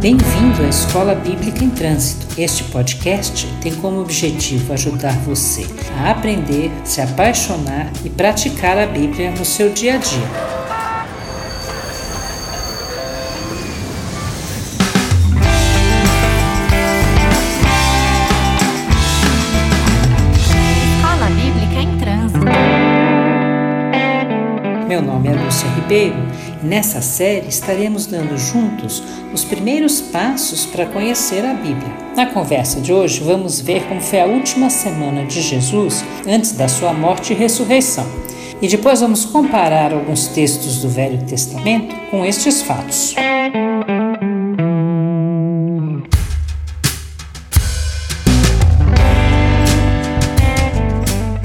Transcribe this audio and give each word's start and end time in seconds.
Bem-vindo 0.00 0.62
à 0.62 0.68
Escola 0.70 1.14
Bíblica 1.14 1.62
em 1.62 1.68
Trânsito. 1.68 2.40
Este 2.40 2.64
podcast 2.64 3.46
tem 3.60 3.74
como 3.74 4.00
objetivo 4.00 4.72
ajudar 4.72 5.12
você 5.18 5.66
a 5.98 6.10
aprender, 6.10 6.70
se 6.86 7.02
apaixonar 7.02 7.92
e 8.02 8.08
praticar 8.08 8.78
a 8.78 8.86
Bíblia 8.86 9.30
no 9.30 9.44
seu 9.44 9.70
dia 9.70 9.96
a 9.96 9.98
dia. 9.98 10.59
E 25.92 26.12
nessa 26.62 27.00
série 27.00 27.48
estaremos 27.48 28.06
dando 28.06 28.38
juntos 28.38 29.02
os 29.32 29.44
primeiros 29.44 30.00
passos 30.00 30.64
para 30.66 30.86
conhecer 30.86 31.44
a 31.44 31.54
Bíblia. 31.54 31.92
Na 32.16 32.26
conversa 32.26 32.80
de 32.80 32.92
hoje, 32.92 33.20
vamos 33.20 33.60
ver 33.60 33.82
como 33.88 34.00
foi 34.00 34.20
a 34.20 34.26
última 34.26 34.70
semana 34.70 35.24
de 35.24 35.40
Jesus 35.40 36.04
antes 36.26 36.52
da 36.52 36.68
sua 36.68 36.92
morte 36.92 37.32
e 37.32 37.36
ressurreição. 37.36 38.06
E 38.62 38.68
depois 38.68 39.00
vamos 39.00 39.24
comparar 39.24 39.92
alguns 39.92 40.28
textos 40.28 40.82
do 40.82 40.88
Velho 40.88 41.24
Testamento 41.24 41.94
com 42.10 42.24
estes 42.24 42.62
fatos. 42.62 43.14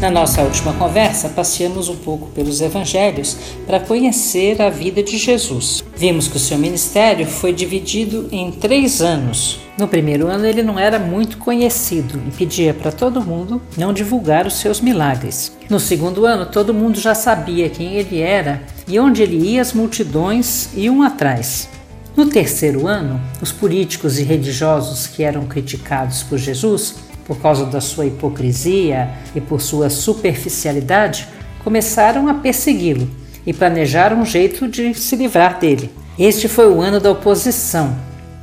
Na 0.05 0.12
nossa 0.12 0.44
última 0.44 0.72
conversa, 0.72 1.30
passeamos 1.30 1.90
um 1.90 1.95
pouco 1.95 2.27
pelos 2.27 2.62
evangelhos 2.62 3.36
para 3.66 3.80
conhecer 3.80 4.61
a 4.61 4.70
vida 4.70 5.02
de 5.02 5.17
Jesus. 5.17 5.84
Vimos 5.98 6.28
que 6.28 6.38
o 6.38 6.39
seu 6.39 6.59
ministério 6.59 7.25
foi 7.25 7.52
dividido 7.52 8.30
em 8.31 8.52
três 8.52 9.02
anos. 9.02 9.59
No 9.80 9.88
primeiro 9.88 10.28
ano, 10.28 10.45
ele 10.45 10.61
não 10.61 10.78
era 10.78 11.00
muito 11.00 11.39
conhecido 11.39 12.22
e 12.28 12.30
pedia 12.30 12.72
para 12.72 12.92
todo 12.92 13.20
mundo 13.20 13.59
não 13.76 13.92
divulgar 13.92 14.45
os 14.45 14.59
seus 14.59 14.80
milagres. 14.80 15.58
No 15.72 15.80
segundo 15.80 16.23
ano, 16.28 16.45
todo 16.45 16.72
mundo 16.72 17.00
já 17.00 17.16
sabia 17.16 17.67
quem 17.67 17.95
ele 17.95 18.20
era 18.20 18.61
e 18.88 19.00
onde 19.00 19.23
ele 19.23 19.38
ia, 19.38 19.61
as 19.64 19.73
multidões 19.73 20.70
iam 20.76 21.02
atrás. 21.02 21.67
No 22.16 22.28
terceiro 22.28 22.88
ano, 22.88 23.20
os 23.42 23.52
políticos 23.52 24.20
e 24.20 24.23
religiosos 24.23 25.08
que 25.08 25.23
eram 25.23 25.48
criticados 25.48 26.22
por 26.22 26.38
Jesus 26.38 26.95
por 27.26 27.38
causa 27.38 27.66
da 27.66 27.81
sua 27.81 28.06
hipocrisia 28.06 29.09
e 29.36 29.42
por 29.42 29.59
sua 29.59 29.90
superficialidade, 29.90 31.28
começaram 31.64 32.28
a 32.28 32.36
persegui-lo 32.36 33.09
e 33.45 33.54
planejaram 33.54 34.22
um 34.22 34.26
jeito 34.26 34.67
de 34.67 34.94
se 34.94 35.16
livrar 35.16 35.59
dele. 35.59 35.92
Este 36.17 36.48
foi 36.48 36.72
o 36.72 36.82
ano 36.82 37.00
da 37.00 37.12
oposição. 37.12 37.95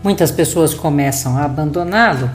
Muitas 0.02 0.30
pessoas 0.30 0.74
começam 0.74 1.36
a 1.36 1.44
abandoná-lo 1.44 2.28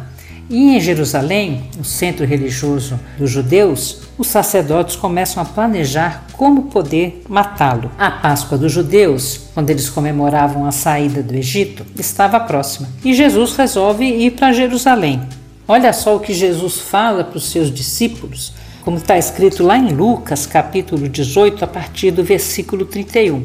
e 0.49 0.77
em 0.77 0.79
Jerusalém, 0.79 1.63
o 1.77 1.83
centro 1.83 2.25
religioso 2.25 2.97
dos 3.17 3.29
judeus, 3.29 4.03
os 4.17 4.27
sacerdotes 4.27 4.95
começam 4.95 5.43
a 5.43 5.45
planejar 5.45 6.25
como 6.33 6.63
poder 6.63 7.21
matá-lo. 7.27 7.91
A 7.97 8.09
Páscoa 8.09 8.57
dos 8.57 8.71
judeus, 8.71 9.41
quando 9.53 9.69
eles 9.69 9.89
comemoravam 9.89 10.65
a 10.65 10.71
saída 10.71 11.21
do 11.21 11.35
Egito, 11.35 11.85
estava 11.99 12.39
próxima 12.39 12.87
e 13.03 13.13
Jesus 13.13 13.57
resolve 13.57 14.05
ir 14.05 14.31
para 14.31 14.53
Jerusalém. 14.53 15.21
Olha 15.69 15.91
só 15.91 16.15
o 16.15 16.19
que 16.21 16.33
Jesus 16.33 16.79
fala 16.79 17.25
para 17.25 17.37
os 17.37 17.51
seus 17.51 17.69
discípulos, 17.69 18.53
como 18.85 18.95
está 18.95 19.17
escrito 19.17 19.65
lá 19.65 19.77
em 19.77 19.89
Lucas, 19.89 20.45
capítulo 20.45 21.09
18, 21.09 21.61
a 21.61 21.67
partir 21.67 22.09
do 22.09 22.23
versículo 22.23 22.85
31. 22.85 23.43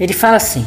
Ele 0.00 0.12
fala 0.12 0.38
assim: 0.38 0.66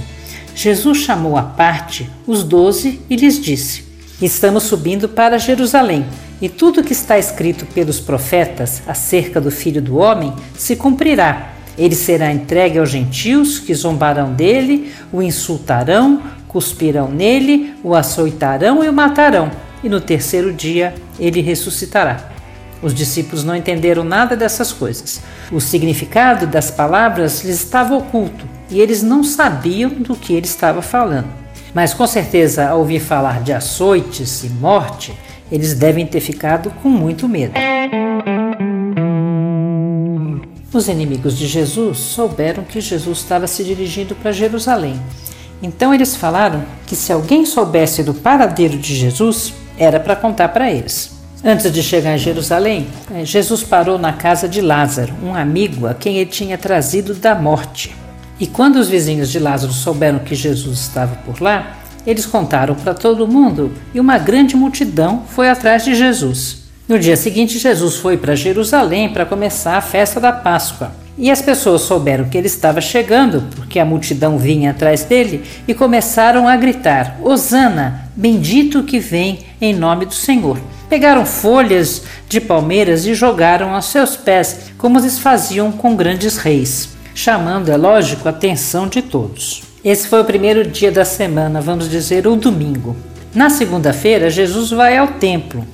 Jesus 0.56 1.00
chamou 1.00 1.36
à 1.36 1.44
parte 1.44 2.10
os 2.26 2.45
doze 2.45 3.02
e 3.10 3.17
lhes 3.17 3.42
disse: 3.42 3.84
Estamos 4.22 4.64
subindo 4.64 5.10
para 5.10 5.38
Jerusalém, 5.38 6.05
e 6.42 6.48
tudo 6.48 6.82
que 6.82 6.94
está 6.94 7.20
escrito 7.20 7.66
pelos 7.66 8.00
profetas 8.00 8.82
acerca 8.88 9.42
do 9.42 9.52
filho 9.52 9.82
do 9.82 9.98
homem 9.98 10.34
se 10.58 10.78
cumprirá. 10.78 11.55
Ele 11.78 11.94
será 11.94 12.32
entregue 12.32 12.80
aos 12.80 12.89
gentios, 12.89 13.60
que 13.60 13.73
zombarão 13.73 14.32
dele, 14.34 14.94
o 15.11 15.22
insultarão, 15.22 16.23
cuspirão 16.48 17.10
nele, 17.10 17.73
o 17.84 17.94
açoitarão 17.94 18.82
e 18.82 18.88
o 18.88 18.94
matarão 18.94 19.52
e 19.86 19.90
no 19.90 20.02
terceiro 20.02 20.52
dia 20.52 20.96
ele 21.20 21.42
ressuscitará. 21.42 22.32
Os 22.82 22.94
discípulos 22.94 23.44
não 23.44 23.56
entenderam 23.56 24.04
nada 24.04 24.36
dessas 24.36 24.73
coisas. 24.73 25.22
O 25.52 25.62
significado 25.62 26.48
das 26.48 26.72
palavras 26.72 27.44
lhes 27.44 27.58
estava 27.58 27.96
oculto 27.96 28.46
e 28.70 28.82
eles 28.82 29.04
não 29.04 29.23
sabiam 29.23 29.92
do 29.92 30.16
que 30.16 30.34
ele 30.34 30.48
estava 30.48 30.82
falando. 30.82 31.28
Mas 31.73 31.94
com 31.94 32.08
certeza, 32.08 32.68
ao 32.68 32.80
ouvir 32.80 33.00
falar 33.00 33.44
de 33.44 33.54
açoites 33.54 34.44
e 34.44 34.50
morte, 34.50 35.14
eles 35.52 35.76
devem 35.76 36.06
ter 36.06 36.20
ficado 36.20 36.72
com 36.82 36.90
muito 36.90 37.30
medo. 37.30 37.54
Os 40.73 40.88
inimigos 40.88 41.38
de 41.38 41.48
Jesus 41.48 42.00
souberam 42.00 42.64
que 42.64 42.82
Jesus 42.82 43.20
estava 43.20 43.46
se 43.46 43.64
dirigindo 43.64 44.16
para 44.16 44.32
Jerusalém. 44.32 45.00
Então 45.62 45.94
eles 45.94 46.16
falaram 46.16 46.64
que 46.88 46.96
se 46.96 47.14
alguém 47.14 47.46
soubesse 47.46 48.04
do 48.04 48.14
paradeiro 48.14 48.78
de 48.78 48.96
Jesus, 48.96 49.54
era 49.77 49.99
para 49.99 50.15
contar 50.15 50.49
para 50.49 50.71
eles. 50.71 51.11
Antes 51.43 51.71
de 51.71 51.83
chegar 51.83 52.15
em 52.15 52.17
Jerusalém, 52.17 52.87
eh, 53.13 53.23
Jesus 53.23 53.61
parou 53.61 53.99
na 53.99 54.13
casa 54.13 54.49
de 54.49 54.61
Lázaro, 54.61 55.13
um 55.23 55.36
amigo 55.36 55.86
a 55.86 55.93
quem 55.93 56.17
ele 56.17 56.30
tinha 56.30 56.58
trazido 56.58 57.13
da 57.13 57.36
morte. 57.36 57.95
E 58.39 58.47
quando 58.47 58.77
os 58.77 58.89
vizinhos 58.89 59.30
de 59.30 59.39
Lázaro 59.39 59.71
souberam 59.71 60.19
que 60.19 60.33
Jesus 60.33 60.80
estava 60.80 61.15
por 61.17 61.41
lá, 61.41 61.77
eles 62.05 62.25
contaram 62.25 62.75
para 62.75 62.93
todo 62.93 63.27
mundo 63.27 63.71
e 63.93 63.99
uma 63.99 64.17
grande 64.17 64.55
multidão 64.55 65.23
foi 65.27 65.49
atrás 65.49 65.83
de 65.83 65.95
Jesus. 65.95 66.63
No 66.87 66.99
dia 66.99 67.17
seguinte, 67.17 67.57
Jesus 67.57 67.95
foi 67.95 68.17
para 68.17 68.36
Jerusalém 68.36 69.09
para 69.09 69.25
começar 69.25 69.77
a 69.77 69.81
festa 69.81 70.19
da 70.19 70.31
Páscoa. 70.31 70.92
E 71.17 71.31
as 71.31 71.42
pessoas 71.42 71.81
souberam 71.81 72.26
que 72.26 72.37
ele 72.37 72.48
estava 72.48 72.81
chegando, 72.81 73.43
porque 73.55 73.80
a 73.80 73.86
multidão 73.86 74.37
vinha 74.37 74.71
atrás 74.71 75.05
dele, 75.05 75.43
e 75.65 75.73
começaram 75.73 76.48
a 76.48 76.58
gritar: 76.58 77.17
Hosana, 77.23 78.09
bendito 78.15 78.83
que 78.83 78.99
vem 78.99 79.39
em 79.61 79.73
nome 79.73 80.05
do 80.05 80.14
Senhor. 80.14 80.59
Pegaram 80.89 81.25
folhas 81.25 82.04
de 82.27 82.42
palmeiras 82.42 83.05
e 83.05 83.14
jogaram 83.14 83.73
aos 83.73 83.86
seus 83.86 84.17
pés, 84.17 84.71
como 84.77 84.99
eles 84.99 85.17
faziam 85.17 85.71
com 85.71 85.95
grandes 85.95 86.37
reis, 86.37 86.89
chamando, 87.14 87.71
é 87.71 87.77
lógico, 87.77 88.27
a 88.27 88.31
atenção 88.31 88.87
de 88.87 89.02
todos. 89.02 89.64
Esse 89.83 90.08
foi 90.08 90.21
o 90.21 90.25
primeiro 90.25 90.67
dia 90.67 90.92
da 90.92 91.05
semana, 91.05 91.61
vamos 91.61 91.89
dizer, 91.89 92.27
o 92.27 92.36
domingo. 92.36 92.95
Na 93.33 93.49
segunda-feira, 93.49 94.30
Jesus 94.30 94.70
vai 94.70 94.98
ao 94.98 95.08
templo 95.08 95.65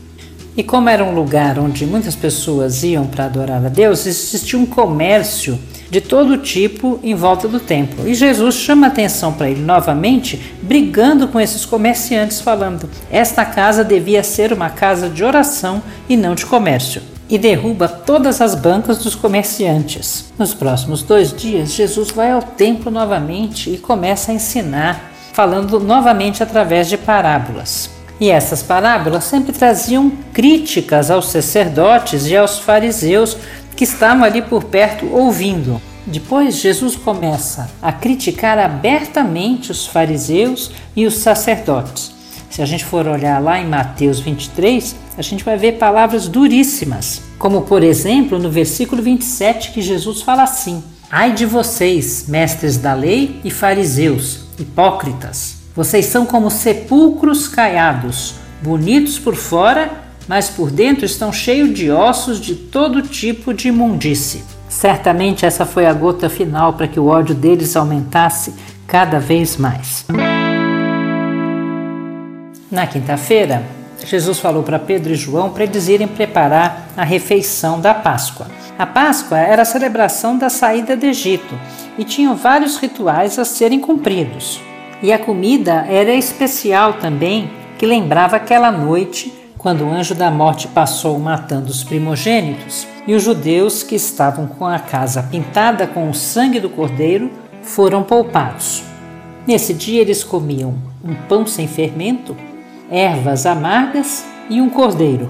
e 0.55 0.63
como 0.63 0.89
era 0.89 1.03
um 1.03 1.15
lugar 1.15 1.57
onde 1.57 1.85
muitas 1.85 2.15
pessoas 2.15 2.83
iam 2.83 3.07
para 3.07 3.25
adorar 3.25 3.65
a 3.65 3.69
Deus, 3.69 4.05
existia 4.05 4.59
um 4.59 4.65
comércio 4.65 5.57
de 5.89 6.01
todo 6.01 6.37
tipo 6.37 6.99
em 7.03 7.15
volta 7.15 7.47
do 7.47 7.59
templo. 7.59 8.07
E 8.07 8.13
Jesus 8.13 8.55
chama 8.55 8.87
atenção 8.87 9.33
para 9.33 9.49
ele 9.49 9.61
novamente, 9.61 10.41
brigando 10.61 11.27
com 11.27 11.39
esses 11.39 11.65
comerciantes, 11.65 12.41
falando: 12.41 12.89
esta 13.09 13.45
casa 13.45 13.83
devia 13.83 14.23
ser 14.23 14.51
uma 14.51 14.69
casa 14.69 15.09
de 15.09 15.23
oração 15.23 15.81
e 16.07 16.17
não 16.17 16.35
de 16.35 16.45
comércio. 16.45 17.01
E 17.29 17.37
derruba 17.37 17.87
todas 17.87 18.41
as 18.41 18.53
bancas 18.53 18.97
dos 18.97 19.15
comerciantes. 19.15 20.33
Nos 20.37 20.53
próximos 20.53 21.01
dois 21.01 21.33
dias, 21.33 21.73
Jesus 21.73 22.11
vai 22.11 22.31
ao 22.31 22.41
templo 22.41 22.91
novamente 22.91 23.69
e 23.69 23.77
começa 23.77 24.31
a 24.31 24.35
ensinar, 24.35 25.11
falando 25.31 25.79
novamente 25.79 26.43
através 26.43 26.89
de 26.89 26.97
parábolas. 26.97 28.00
E 28.21 28.29
essas 28.29 28.61
parábolas 28.61 29.23
sempre 29.23 29.51
traziam 29.51 30.11
críticas 30.31 31.09
aos 31.09 31.31
sacerdotes 31.31 32.27
e 32.27 32.37
aos 32.37 32.59
fariseus 32.59 33.35
que 33.75 33.83
estavam 33.83 34.23
ali 34.23 34.43
por 34.43 34.65
perto 34.65 35.11
ouvindo. 35.11 35.81
Depois, 36.05 36.57
Jesus 36.57 36.95
começa 36.95 37.67
a 37.81 37.91
criticar 37.91 38.59
abertamente 38.59 39.71
os 39.71 39.87
fariseus 39.87 40.69
e 40.95 41.07
os 41.07 41.15
sacerdotes. 41.15 42.13
Se 42.47 42.61
a 42.61 42.65
gente 42.65 42.85
for 42.85 43.07
olhar 43.07 43.41
lá 43.41 43.59
em 43.59 43.67
Mateus 43.67 44.19
23, 44.19 44.95
a 45.17 45.21
gente 45.23 45.43
vai 45.43 45.57
ver 45.57 45.79
palavras 45.79 46.27
duríssimas, 46.27 47.23
como 47.39 47.63
por 47.63 47.81
exemplo 47.81 48.37
no 48.37 48.51
versículo 48.51 49.01
27 49.01 49.71
que 49.71 49.81
Jesus 49.81 50.21
fala 50.21 50.43
assim: 50.43 50.83
Ai 51.09 51.33
de 51.33 51.45
vocês, 51.45 52.25
mestres 52.27 52.77
da 52.77 52.93
lei 52.93 53.39
e 53.43 53.49
fariseus, 53.49 54.41
hipócritas! 54.59 55.60
Vocês 55.75 56.05
são 56.07 56.25
como 56.25 56.51
sepulcros 56.51 57.47
caiados, 57.47 58.35
bonitos 58.61 59.17
por 59.17 59.35
fora, 59.35 59.89
mas 60.27 60.49
por 60.49 60.69
dentro 60.69 61.05
estão 61.05 61.31
cheios 61.31 61.73
de 61.73 61.89
ossos 61.89 62.39
de 62.41 62.55
todo 62.55 63.01
tipo 63.01 63.53
de 63.53 63.69
imundície. 63.69 64.43
Certamente 64.67 65.45
essa 65.45 65.65
foi 65.65 65.85
a 65.85 65.93
gota 65.93 66.29
final 66.29 66.73
para 66.73 66.87
que 66.87 66.99
o 66.99 67.07
ódio 67.07 67.33
deles 67.35 67.75
aumentasse 67.75 68.53
cada 68.85 69.19
vez 69.19 69.57
mais. 69.57 70.05
Na 72.69 72.87
quinta-feira, 72.87 73.63
Jesus 74.05 74.39
falou 74.39 74.63
para 74.63 74.79
Pedro 74.79 75.11
e 75.11 75.15
João 75.15 75.49
para 75.51 75.63
eles 75.63 75.87
irem 75.87 76.07
preparar 76.07 76.89
a 76.97 77.03
refeição 77.03 77.79
da 77.79 77.93
Páscoa. 77.93 78.47
A 78.77 78.85
Páscoa 78.85 79.37
era 79.37 79.61
a 79.61 79.65
celebração 79.65 80.37
da 80.37 80.49
saída 80.49 80.97
do 80.97 81.05
Egito 81.05 81.53
e 81.97 82.03
tinham 82.03 82.35
vários 82.35 82.77
rituais 82.77 83.37
a 83.37 83.45
serem 83.45 83.79
cumpridos. 83.79 84.61
E 85.01 85.11
a 85.11 85.17
comida 85.17 85.85
era 85.87 86.13
especial 86.13 86.93
também, 86.93 87.49
que 87.79 87.85
lembrava 87.85 88.35
aquela 88.35 88.71
noite 88.71 89.33
quando 89.57 89.83
o 89.83 89.91
anjo 89.91 90.13
da 90.13 90.29
morte 90.29 90.67
passou 90.67 91.17
matando 91.17 91.69
os 91.69 91.83
primogênitos 91.83 92.87
e 93.07 93.13
os 93.13 93.23
judeus 93.23 93.81
que 93.81 93.95
estavam 93.95 94.45
com 94.45 94.65
a 94.65 94.77
casa 94.77 95.23
pintada 95.23 95.87
com 95.87 96.09
o 96.09 96.13
sangue 96.13 96.59
do 96.59 96.69
cordeiro 96.69 97.31
foram 97.63 98.03
poupados. 98.03 98.83
Nesse 99.47 99.73
dia 99.73 100.01
eles 100.01 100.23
comiam 100.23 100.75
um 101.03 101.15
pão 101.27 101.47
sem 101.47 101.67
fermento, 101.67 102.37
ervas 102.89 103.45
amargas 103.45 104.23
e 104.49 104.61
um 104.61 104.69
cordeiro. 104.69 105.29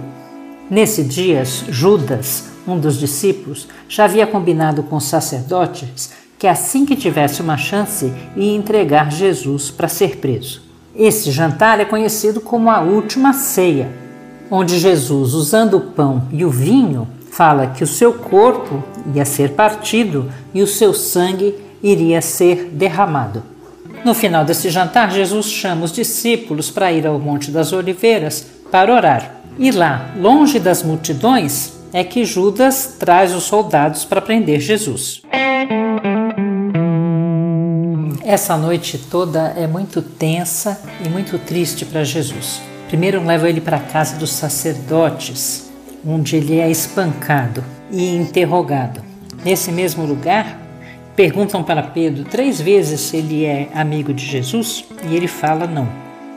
Nesse 0.70 1.04
dia, 1.04 1.44
Judas, 1.46 2.52
um 2.68 2.80
dos 2.80 2.98
discípulos, 2.98 3.68
já 3.88 4.06
havia 4.06 4.28
combinado 4.28 4.84
com 4.84 4.98
os 4.98 5.06
sacerdotes 5.06 6.12
que 6.42 6.48
assim 6.48 6.88
que 6.88 6.96
tivesse 6.96 7.40
uma 7.40 7.56
chance 7.56 8.12
ia 8.36 8.56
entregar 8.56 9.12
Jesus 9.12 9.70
para 9.70 9.88
ser 9.88 10.18
preso. 10.18 10.64
Esse 10.96 11.30
jantar 11.30 11.80
é 11.80 11.86
conhecido 11.86 12.42
como 12.42 12.72
a 12.72 12.82
última 12.82 13.32
ceia, 13.32 13.92
onde 14.50 14.80
Jesus, 14.80 15.36
usando 15.36 15.78
o 15.78 15.82
pão 15.82 16.28
e 16.32 16.44
o 16.44 16.50
vinho, 16.50 17.08
fala 17.30 17.68
que 17.68 17.84
o 17.84 17.88
seu 17.88 18.14
corpo 18.14 18.84
ia 19.14 19.24
ser 19.24 19.52
partido 19.52 20.32
e 20.52 20.64
o 20.64 20.68
seu 20.68 20.96
sangue 20.96 21.54
iria 21.84 22.24
ser 22.24 22.72
derramado. 22.74 23.44
No 24.04 24.16
final 24.16 24.44
desse 24.44 24.72
jantar, 24.72 25.12
Jesus 25.12 25.46
chama 25.46 25.86
os 25.86 25.92
discípulos 25.92 26.72
para 26.72 26.92
ir 26.92 27.06
ao 27.06 27.20
Monte 27.20 27.52
das 27.52 27.72
Oliveiras 27.72 28.48
para 28.72 28.92
orar. 28.92 29.36
E 29.60 29.70
lá, 29.70 30.10
longe 30.18 30.58
das 30.58 30.82
multidões, 30.82 31.74
é 31.94 32.04
que 32.04 32.26
Judas 32.26 32.96
traz 32.98 33.32
os 33.32 33.44
soldados 33.44 34.04
para 34.06 34.22
prender 34.22 34.60
Jesus. 34.60 35.22
Essa 38.24 38.56
noite 38.56 39.00
toda 39.00 39.54
é 39.58 39.66
muito 39.66 40.00
tensa 40.00 40.80
e 41.04 41.10
muito 41.10 41.40
triste 41.40 41.86
para 41.86 42.04
Jesus. 42.04 42.62
Primeiro 42.88 43.24
leva 43.26 43.50
ele 43.50 43.60
para 43.60 43.78
a 43.78 43.82
casa 43.82 44.16
dos 44.18 44.32
sacerdotes, 44.32 45.72
onde 46.06 46.36
ele 46.36 46.60
é 46.60 46.70
espancado 46.70 47.64
e 47.90 48.16
interrogado. 48.16 49.02
Nesse 49.44 49.72
mesmo 49.72 50.06
lugar, 50.06 50.56
perguntam 51.16 51.64
para 51.64 51.82
Pedro 51.82 52.24
três 52.24 52.62
vezes 52.62 53.02
se 53.02 53.18
ele 53.18 53.44
é 53.44 53.70
amigo 53.74 54.14
de 54.14 54.24
Jesus 54.24 54.86
e 55.10 55.16
ele 55.16 55.28
fala 55.28 55.66
não. 55.66 55.88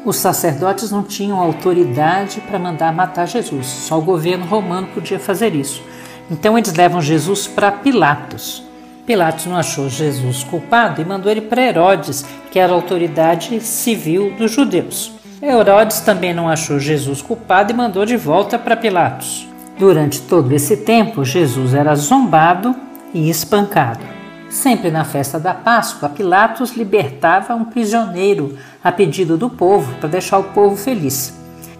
Os 0.06 0.16
sacerdotes 0.16 0.90
não 0.90 1.02
tinham 1.02 1.38
autoridade 1.38 2.40
para 2.40 2.58
mandar 2.58 2.94
matar 2.94 3.26
Jesus, 3.26 3.66
só 3.66 3.98
o 3.98 4.02
governo 4.02 4.46
romano 4.46 4.88
podia 4.94 5.18
fazer 5.18 5.54
isso. 5.54 5.82
Então 6.30 6.56
eles 6.56 6.72
levam 6.72 7.02
Jesus 7.02 7.46
para 7.46 7.70
Pilatos. 7.70 8.62
Pilatos 9.06 9.44
não 9.44 9.56
achou 9.56 9.88
Jesus 9.90 10.42
culpado 10.44 11.02
e 11.02 11.04
mandou 11.04 11.30
ele 11.30 11.42
para 11.42 11.62
Herodes, 11.62 12.24
que 12.50 12.58
era 12.58 12.72
a 12.72 12.76
autoridade 12.76 13.60
civil 13.60 14.32
dos 14.38 14.52
judeus. 14.52 15.12
Herodes 15.42 16.00
também 16.00 16.32
não 16.32 16.48
achou 16.48 16.78
Jesus 16.78 17.20
culpado 17.20 17.70
e 17.70 17.76
mandou 17.76 18.06
de 18.06 18.16
volta 18.16 18.58
para 18.58 18.76
Pilatos. 18.76 19.46
Durante 19.78 20.22
todo 20.22 20.52
esse 20.52 20.78
tempo, 20.78 21.22
Jesus 21.22 21.74
era 21.74 21.94
zombado 21.94 22.74
e 23.12 23.28
espancado. 23.28 24.00
Sempre 24.48 24.90
na 24.90 25.04
festa 25.04 25.38
da 25.38 25.52
Páscoa, 25.52 26.08
Pilatos 26.08 26.74
libertava 26.74 27.54
um 27.54 27.64
prisioneiro 27.64 28.56
a 28.82 28.90
pedido 28.90 29.36
do 29.36 29.50
povo 29.50 29.94
para 29.96 30.08
deixar 30.08 30.38
o 30.38 30.44
povo 30.44 30.76
feliz. 30.76 31.34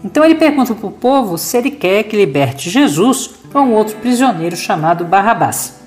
Então 0.05 0.23
ele 0.23 0.35
pergunta 0.35 0.75
para 0.75 0.87
o 0.87 0.91
povo 0.91 1.39
se 1.39 1.57
ele 1.57 1.71
quer 1.71 2.03
que 2.03 2.17
liberte 2.17 2.69
Jesus 2.69 3.31
ou 3.55 3.63
um 3.63 3.73
outro 3.73 3.97
prisioneiro 3.97 4.57
chamado 4.57 5.05
Barrabás. 5.05 5.84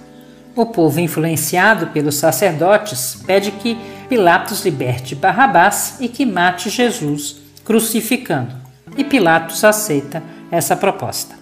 O 0.58 0.66
povo, 0.66 1.00
influenciado 1.00 1.86
pelos 1.88 2.16
sacerdotes, 2.16 3.22
pede 3.28 3.52
que 3.52 3.78
Pilatos 4.10 4.66
liberte 4.66 5.14
Barrabás 5.14 5.98
e 6.00 6.08
que 6.08 6.26
mate 6.26 6.72
Jesus, 6.72 7.36
crucificando. 7.64 8.56
E 8.98 9.04
Pilatos 9.04 9.64
aceita 9.64 10.24
essa 10.50 10.76
proposta. 10.76 11.36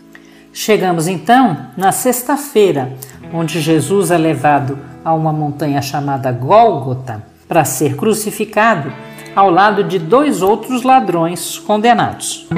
Chegamos 0.52 1.08
então 1.08 1.68
na 1.78 1.94
sexta-feira, 1.94 2.92
onde 3.34 3.62
Jesus 3.62 4.12
é 4.12 4.18
levado 4.18 4.78
a 5.02 5.14
uma 5.14 5.32
montanha 5.32 5.82
chamada 5.82 6.30
Gólgota 6.34 7.24
para 7.48 7.64
ser 7.64 7.96
crucificado 7.96 8.92
ao 9.34 9.50
lado 9.50 9.82
de 9.82 9.98
dois 9.98 10.42
outros 10.42 10.84
ladrões 10.84 11.58
condenados. 11.58 12.50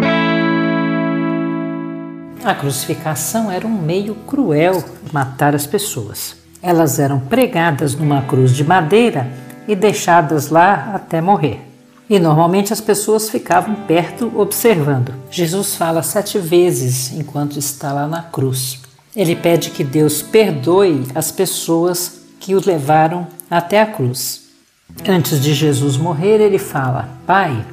A 2.43 2.55
crucificação 2.55 3.51
era 3.51 3.67
um 3.67 3.77
meio 3.79 4.15
cruel 4.15 4.83
de 5.03 5.13
matar 5.13 5.53
as 5.53 5.67
pessoas. 5.67 6.46
Elas 6.61 6.99
eram 6.99 7.19
pregadas 7.19 7.95
numa 7.95 8.21
cruz 8.23 8.51
de 8.55 8.63
madeira 8.63 9.27
e 9.67 9.75
deixadas 9.75 10.49
lá 10.49 10.91
até 10.95 11.21
morrer. 11.21 11.61
E 12.09 12.19
normalmente 12.19 12.71
as 12.71 12.79
pessoas 12.79 13.29
ficavam 13.29 13.75
perto 13.75 14.31
observando. 14.35 15.13
Jesus 15.29 15.75
fala 15.75 16.01
sete 16.01 16.39
vezes 16.39 17.11
enquanto 17.11 17.59
está 17.59 17.91
lá 17.91 18.07
na 18.07 18.23
cruz. 18.23 18.79
Ele 19.15 19.35
pede 19.35 19.71
que 19.71 19.83
Deus 19.83 20.21
perdoe 20.21 21.05
as 21.13 21.31
pessoas 21.31 22.21
que 22.39 22.55
o 22.55 22.61
levaram 22.65 23.27
até 23.49 23.81
a 23.81 23.85
cruz. 23.85 24.47
Antes 25.07 25.41
de 25.41 25.53
Jesus 25.53 25.97
morrer, 25.97 26.39
ele 26.39 26.57
fala: 26.57 27.09
Pai, 27.25 27.65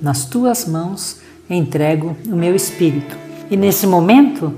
nas 0.00 0.24
tuas 0.24 0.66
mãos 0.66 1.18
entrego 1.48 2.16
o 2.26 2.34
meu 2.34 2.54
espírito. 2.54 3.16
E 3.50 3.56
nesse 3.56 3.86
momento, 3.86 4.54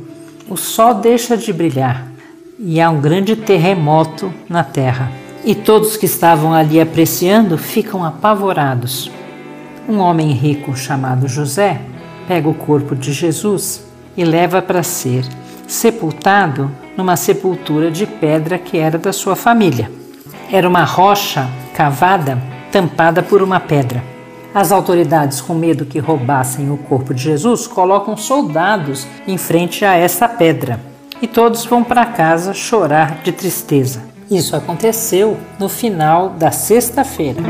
o 0.49 0.57
sol 0.57 0.95
deixa 0.95 1.37
de 1.37 1.53
brilhar 1.53 2.16
e 2.59 2.81
há 2.81 2.91
um 2.91 3.01
grande 3.01 3.37
terremoto 3.37 4.33
na 4.49 4.65
terra. 4.65 5.11
E 5.45 5.55
todos 5.55 5.97
que 5.97 6.07
estavam 6.07 6.53
ali 6.53 6.81
apreciando 6.81 7.57
ficam 7.59 8.05
apavorados. 8.05 9.11
Um 9.89 9.99
homem 9.99 10.33
rico 10.33 10.77
chamado 10.77 11.29
José 11.29 11.81
pega 12.27 12.49
o 12.49 12.55
corpo 12.55 12.97
de 12.97 13.13
Jesus 13.13 13.85
e 14.17 14.25
leva 14.25 14.61
para 14.61 14.83
ser 14.83 15.25
sepultado 15.69 16.71
numa 16.97 17.17
sepultura 17.17 17.91
de 17.91 18.07
pedra 18.07 18.59
que 18.59 18.79
era 18.79 18.99
da 18.99 19.13
sua 19.13 19.37
família. 19.37 19.91
Era 20.51 20.69
uma 20.69 20.85
rocha 20.85 21.49
cavada, 21.75 22.41
tampada 22.73 23.23
por 23.23 23.43
uma 23.43 23.61
pedra. 23.61 24.03
As 24.55 24.73
autoridades, 24.73 25.41
com 25.41 25.55
medo 25.55 25.85
que 25.85 25.99
roubassem 25.99 26.71
o 26.71 26.79
corpo 26.79 27.13
de 27.13 27.23
Jesus, 27.23 27.67
colocam 27.67 28.17
soldados 28.17 29.07
em 29.29 29.37
frente 29.37 29.85
a 29.85 29.95
essa 29.95 30.27
pedra 30.27 30.96
e 31.21 31.27
todos 31.27 31.65
vão 31.65 31.83
para 31.83 32.07
casa 32.07 32.53
chorar 32.53 33.23
de 33.23 33.33
tristeza. 33.33 34.03
Isso 34.31 34.57
aconteceu 34.57 35.39
no 35.59 35.69
final 35.69 36.31
da 36.31 36.51
sexta-feira. 36.51 37.41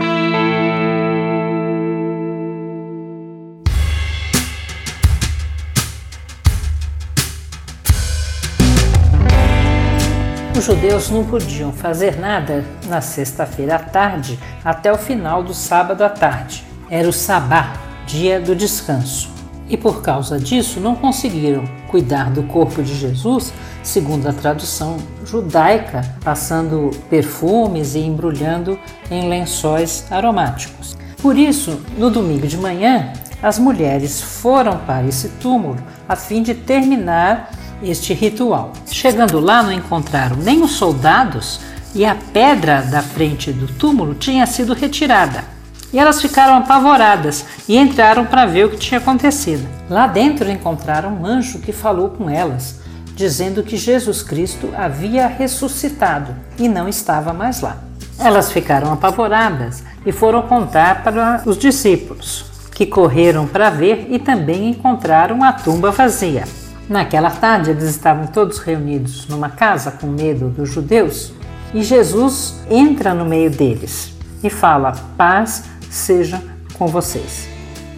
Os 10.57 10.65
judeus 10.65 11.11
não 11.11 11.25
podiam 11.25 11.73
fazer 11.73 12.19
nada 12.19 12.65
na 12.89 13.01
sexta-feira 13.01 13.77
à 13.77 13.79
tarde 13.79 14.39
até 14.65 14.93
o 14.93 14.99
final 14.99 15.43
do 15.43 15.55
sábado 15.55 16.03
à 16.03 16.09
tarde. 16.09 16.65
Era 16.91 17.09
o 17.09 17.13
sabá, 17.13 17.75
dia 18.07 18.41
do 18.41 18.55
descanso. 18.55 19.31
E 19.69 19.77
por 19.77 20.03
causa 20.03 20.39
disso 20.39 20.81
não 20.81 20.95
conseguiram 20.95 21.65
cuidar 21.89 22.31
do 22.31 22.43
corpo 22.45 22.83
de 22.83 22.95
Jesus, 22.95 23.53
segundo 23.83 24.29
a 24.29 24.33
tradução 24.33 24.97
judaica, 25.25 26.03
passando 26.23 26.91
perfumes 27.09 27.95
e 27.95 28.01
embrulhando 28.01 28.79
em 29.11 29.29
lençóis 29.29 30.07
aromáticos. 30.11 30.97
Por 31.21 31.39
isso, 31.39 31.81
no 31.97 32.11
domingo 32.11 32.47
de 32.47 32.57
manhã, 32.57 33.13
as 33.43 33.59
mulheres 33.59 34.21
foram 34.21 34.79
para 34.79 35.07
esse 35.07 35.29
túmulo 35.41 35.79
a 36.09 36.17
fim 36.17 36.43
de 36.43 36.55
terminar 36.55 37.51
este 37.83 38.15
ritual. 38.15 38.73
Chegando 38.87 39.39
lá, 39.41 39.63
não 39.63 39.73
encontraram 39.73 40.37
nem 40.37 40.63
os 40.63 40.73
soldados 40.73 41.61
e 41.95 42.05
a 42.05 42.15
pedra 42.15 42.83
da 42.83 43.03
frente 43.03 43.53
do 43.53 43.67
túmulo 43.67 44.15
tinha 44.15 44.47
sido 44.47 44.75
retirada. 44.75 45.56
E 45.93 45.99
elas 45.99 46.21
ficaram 46.21 46.57
apavoradas 46.57 47.45
e 47.69 47.77
entraram 47.77 48.27
para 48.27 48.47
ver 48.47 48.67
o 48.67 48.71
que 48.71 48.77
tinha 48.77 48.99
acontecido. 48.99 49.67
Lá 49.89 50.07
dentro 50.07 50.51
encontraram 50.51 51.11
um 51.11 51.27
anjo 51.27 51.61
que 51.61 51.73
falou 51.73 52.11
com 52.11 52.29
elas, 52.29 52.81
dizendo 53.15 53.63
que 53.63 53.77
Jesus 53.77 54.23
Cristo 54.23 54.71
havia 54.77 55.27
ressuscitado 55.27 56.35
e 56.59 56.69
não 56.69 56.89
estava 56.89 57.33
mais 57.33 57.61
lá. 57.61 57.79
Elas 58.19 58.51
ficaram 58.51 58.93
apavoradas 58.93 59.85
e 60.05 60.13
foram 60.13 60.43
contar 60.43 61.03
para 61.03 61.43
os 61.47 61.57
discípulos, 61.57 62.45
que 62.75 62.87
correram 62.87 63.47
para 63.47 63.71
ver 63.71 64.07
e 64.11 64.19
também 64.19 64.71
encontraram 64.71 65.43
a 65.43 65.53
tumba 65.53 65.91
vazia. 65.91 66.45
Naquela 66.89 67.31
tarde, 67.31 67.71
eles 67.71 67.85
estavam 67.85 68.27
todos 68.27 68.59
reunidos 68.59 69.27
numa 69.29 69.49
casa 69.49 69.91
com 69.91 70.07
medo 70.07 70.49
dos 70.49 70.71
judeus 70.71 71.33
e 71.75 71.83
Jesus 71.83 72.61
entra 72.71 73.13
no 73.13 73.25
meio 73.25 73.51
deles 73.51 74.15
e 74.43 74.49
fala: 74.49 74.93
Paz 75.17 75.65
seja 75.91 76.43
com 76.75 76.87
vocês. 76.87 77.49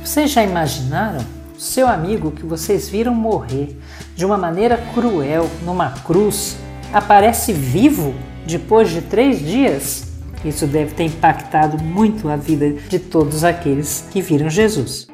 Vocês 0.04 0.30
já 0.30 0.42
imaginaram 0.42 1.24
seu 1.58 1.88
amigo 1.88 2.30
que 2.30 2.46
vocês 2.46 2.88
viram 2.88 3.14
morrer 3.14 3.76
de 4.14 4.24
uma 4.24 4.38
maneira 4.38 4.76
cruel 4.94 5.50
numa 5.64 5.90
cruz 5.90 6.56
aparece 6.92 7.52
vivo 7.52 8.14
depois 8.46 8.90
de 8.90 9.02
três 9.02 9.40
dias? 9.40 10.04
Isso 10.44 10.66
deve 10.66 10.94
ter 10.94 11.04
impactado 11.04 11.82
muito 11.82 12.28
a 12.28 12.36
vida 12.36 12.74
de 12.88 12.98
todos 12.98 13.42
aqueles 13.42 14.04
que 14.10 14.22
viram 14.22 14.48
Jesus. 14.48 15.08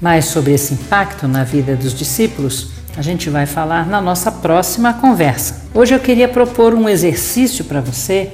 Mais 0.00 0.24
sobre 0.24 0.52
esse 0.52 0.74
impacto 0.74 1.28
na 1.28 1.44
vida 1.44 1.76
dos 1.76 1.94
discípulos, 1.94 2.72
a 2.96 3.02
gente 3.02 3.30
vai 3.30 3.46
falar 3.46 3.86
na 3.86 4.00
nossa 4.00 4.32
próxima 4.32 4.92
conversa. 4.92 5.62
Hoje 5.72 5.94
eu 5.94 6.00
queria 6.00 6.26
propor 6.26 6.74
um 6.74 6.88
exercício 6.88 7.64
para 7.64 7.80
você, 7.80 8.32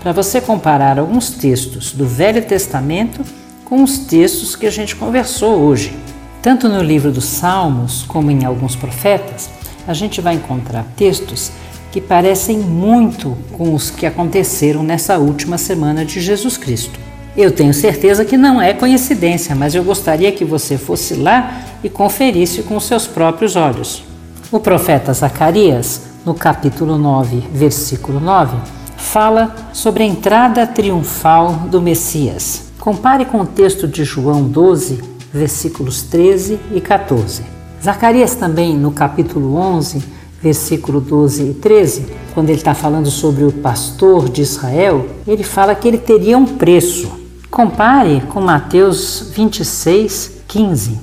para 0.00 0.12
você 0.12 0.40
comparar 0.40 0.98
alguns 0.98 1.30
textos 1.30 1.92
do 1.92 2.06
Velho 2.06 2.44
Testamento 2.44 3.22
com 3.64 3.82
os 3.82 3.98
textos 3.98 4.56
que 4.56 4.66
a 4.66 4.70
gente 4.70 4.96
conversou 4.96 5.60
hoje. 5.60 5.96
Tanto 6.40 6.68
no 6.68 6.82
livro 6.82 7.10
dos 7.10 7.24
Salmos 7.24 8.04
como 8.06 8.30
em 8.30 8.44
alguns 8.44 8.76
profetas, 8.76 9.50
a 9.86 9.92
gente 9.92 10.20
vai 10.20 10.34
encontrar 10.34 10.86
textos 10.96 11.50
que 11.90 12.00
parecem 12.00 12.58
muito 12.58 13.36
com 13.52 13.74
os 13.74 13.90
que 13.90 14.06
aconteceram 14.06 14.82
nessa 14.82 15.18
última 15.18 15.58
semana 15.58 16.04
de 16.04 16.20
Jesus 16.20 16.56
Cristo. 16.56 16.98
Eu 17.36 17.50
tenho 17.50 17.72
certeza 17.72 18.24
que 18.24 18.36
não 18.36 18.60
é 18.60 18.72
coincidência, 18.72 19.54
mas 19.54 19.74
eu 19.74 19.84
gostaria 19.84 20.32
que 20.32 20.44
você 20.44 20.76
fosse 20.76 21.14
lá 21.14 21.62
e 21.82 21.88
conferisse 21.88 22.62
com 22.62 22.78
seus 22.80 23.06
próprios 23.06 23.56
olhos. 23.56 24.02
O 24.50 24.58
profeta 24.58 25.12
Zacarias, 25.12 26.02
no 26.24 26.34
capítulo 26.34 26.98
9, 26.98 27.44
versículo 27.52 28.18
9, 28.20 28.56
fala 28.98 29.54
sobre 29.72 30.02
a 30.02 30.06
entrada 30.06 30.66
triunfal 30.66 31.52
do 31.70 31.80
Messias. 31.80 32.64
Compare 32.78 33.24
com 33.24 33.40
o 33.40 33.46
texto 33.46 33.88
de 33.88 34.04
João 34.04 34.42
12, 34.42 35.02
versículos 35.32 36.02
13 36.02 36.58
e 36.74 36.80
14. 36.80 37.42
Zacarias 37.82 38.34
também, 38.34 38.76
no 38.76 38.90
capítulo 38.90 39.56
11, 39.56 40.02
versículo 40.42 41.00
12 41.00 41.50
e 41.50 41.54
13, 41.54 42.06
quando 42.34 42.50
ele 42.50 42.58
está 42.58 42.74
falando 42.74 43.10
sobre 43.10 43.44
o 43.44 43.52
pastor 43.52 44.28
de 44.28 44.42
Israel, 44.42 45.06
ele 45.26 45.44
fala 45.44 45.74
que 45.74 45.86
ele 45.88 45.98
teria 45.98 46.36
um 46.36 46.44
preço. 46.44 47.10
Compare 47.50 48.20
com 48.28 48.40
Mateus 48.40 49.30
26, 49.34 50.42
15 50.46 50.98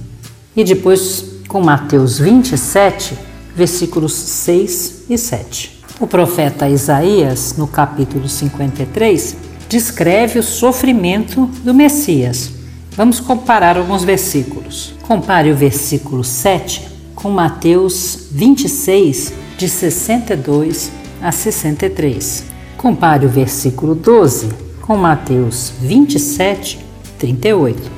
e 0.56 0.64
depois 0.64 1.26
com 1.48 1.62
Mateus 1.62 2.20
27, 2.20 3.18
versículos 3.56 4.14
6 4.14 5.06
e 5.10 5.18
7. 5.18 5.75
O 5.98 6.06
profeta 6.06 6.68
Isaías, 6.68 7.56
no 7.58 7.68
capítulo 7.68 8.28
53, 8.28 9.38
descreve 9.70 10.40
o 10.40 10.44
sofrimento 10.44 11.46
do 11.64 11.74
Messias. 11.74 12.52
Vamos 12.98 13.22
comparar 13.22 13.78
alguns 13.78 14.04
versículos. 14.04 14.94
Compare 15.04 15.52
o 15.52 15.56
versículo 15.56 16.22
7 16.22 16.86
com 17.16 17.30
Mateus 17.30 18.28
26, 18.30 19.34
de 19.58 19.70
62 19.70 20.92
a 21.22 21.32
63. 21.32 22.44
Compare 22.76 23.26
o 23.26 23.30
versículo 23.30 23.96
12 23.96 24.50
com 24.82 24.98
Mateus 24.98 25.72
27, 25.80 26.86
38. 27.18 27.92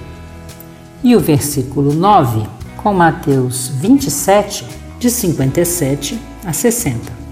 E 1.03 1.15
o 1.15 1.19
versículo 1.19 1.91
9 1.91 2.47
com 2.77 2.93
Mateus 2.93 3.69
27, 3.69 4.65
de 4.99 5.09
57 5.09 6.19
a 6.45 6.53
60. 6.53 7.26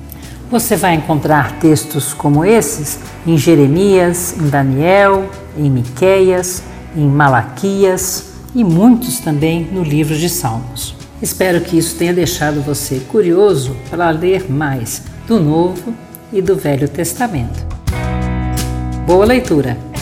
Você 0.50 0.76
vai 0.76 0.94
encontrar 0.94 1.60
textos 1.60 2.14
como 2.14 2.46
esses 2.46 3.00
em 3.26 3.36
Jeremias, 3.38 4.36
em 4.40 4.48
Daniel, 4.48 5.28
em 5.58 5.70
Miqueias, 5.70 6.62
em 6.96 7.08
Malaquias 7.08 8.34
e 8.54 8.64
muitos 8.64 9.20
também 9.20 9.68
no 9.72 9.84
livro 9.84 10.16
de 10.16 10.30
Salmos. 10.30 10.96
Espero 11.22 11.62
que 11.62 11.78
isso 11.78 11.96
tenha 11.98 12.14
deixado 12.14 12.62
você 12.62 13.00
curioso 13.10 13.76
para 13.90 14.10
ler 14.12 14.50
mais 14.50 15.02
do 15.28 15.40
Novo 15.40 15.94
e 16.32 16.42
do 16.42 16.56
Velho 16.56 16.88
Testamento. 16.88 17.66
Boa 19.08 19.26
leitura! 19.26 19.95